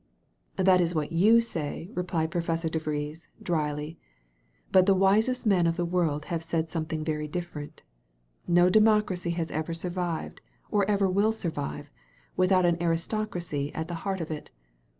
"That 0.55 0.81
is 0.81 0.95
what 0.95 1.11
you 1.11 1.41
say/* 1.41 1.91
replied 1.93 2.31
Professor 2.31 2.67
De 2.69 2.79
Vries 2.79 3.27
dryly. 3.39 3.99
"But 4.71 4.87
the 4.87 4.95
wisest 4.95 5.45
men 5.45 5.67
of 5.67 5.77
the 5.77 5.85
world 5.85 6.25
have 6.25 6.43
said 6.43 6.71
something 6.71 7.03
very 7.05 7.27
different. 7.27 7.83
No 8.47 8.67
democracy 8.67 9.35
ever 9.37 9.67
has 9.73 9.79
survived, 9.79 10.41
or 10.71 10.89
ever 10.89 11.07
will 11.07 11.31
survive, 11.31 11.91
without 12.35 12.65
an 12.65 12.81
aristocracy 12.81 13.71
at 13.75 13.87
the 13.87 13.93
heart 14.01 14.21
of 14.21 14.31
it. 14.31 14.49